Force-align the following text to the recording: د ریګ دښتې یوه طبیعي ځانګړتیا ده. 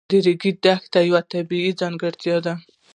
د 0.09 0.11
ریګ 0.25 0.43
دښتې 0.63 0.99
یوه 1.09 1.21
طبیعي 1.31 1.71
ځانګړتیا 1.81 2.37
ده. 2.45 2.53